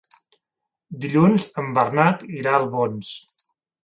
[1.03, 3.13] Dilluns en Bernat irà a Albons.